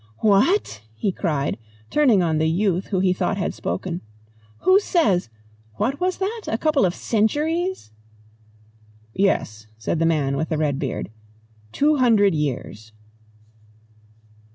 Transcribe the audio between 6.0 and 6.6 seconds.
that? A